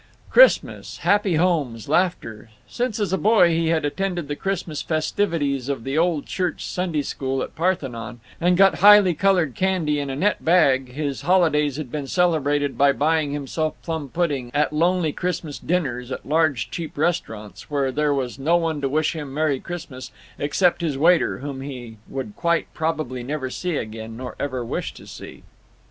Christmas—happy 0.31 1.35
homes—laughter…. 1.35 2.49
Since, 2.67 2.99
as 2.99 3.13
a 3.13 3.19
boy, 3.19 3.49
he 3.49 3.67
had 3.67 3.85
attended 3.85 4.27
the 4.27 4.35
Christmas 4.35 4.81
festivities 4.81 5.69
of 5.69 5.83
the 5.83 5.95
Old 5.95 6.25
Church 6.25 6.65
Sunday 6.65 7.03
school 7.03 7.43
at 7.43 7.55
Parthenon, 7.55 8.19
and 8.39 8.57
got 8.57 8.79
highly 8.79 9.13
colored 9.13 9.53
candy 9.53 9.99
in 9.99 10.09
a 10.09 10.15
net 10.15 10.43
bag, 10.43 10.93
his 10.93 11.21
holidays 11.21 11.75
had 11.77 11.91
been 11.91 12.07
celebrated 12.07 12.79
by 12.79 12.91
buying 12.91 13.31
himself 13.31 13.75
plum 13.83 14.09
pudding 14.09 14.49
at 14.55 14.73
lonely 14.73 15.13
Christmas 15.13 15.59
dinners 15.59 16.11
at 16.11 16.25
large 16.25 16.71
cheap 16.71 16.97
restaurants, 16.97 17.69
where 17.69 17.91
there 17.91 18.11
was 18.11 18.39
no 18.39 18.57
one 18.57 18.81
to 18.81 18.89
wish 18.89 19.15
him 19.15 19.31
"Merry 19.31 19.59
Christmas" 19.59 20.11
except 20.39 20.81
his 20.81 20.97
waiter, 20.97 21.37
whom 21.37 21.61
he 21.61 21.97
would 22.09 22.35
quite 22.35 22.65
probably 22.73 23.21
never 23.21 23.51
see 23.51 23.75
again, 23.77 24.17
nor 24.17 24.35
ever 24.39 24.65
wish 24.65 24.95
to 24.95 25.05
see. 25.05 25.43